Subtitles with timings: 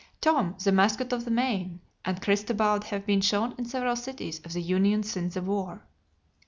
[0.19, 4.53] Tom, the mascot of the Maine, and Christobal have been shown in several cities of
[4.53, 5.83] the Union since the war.